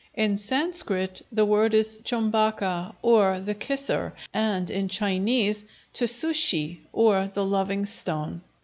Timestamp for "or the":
3.03-3.53, 6.91-7.45